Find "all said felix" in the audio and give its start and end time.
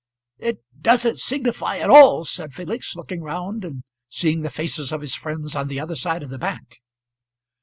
1.91-2.95